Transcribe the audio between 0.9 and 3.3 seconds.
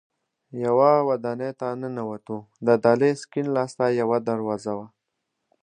ودانۍ ته ننوتو، د دهلېز